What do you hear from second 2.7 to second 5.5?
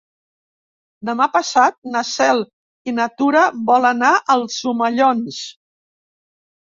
i na Tura volen anar als Omellons.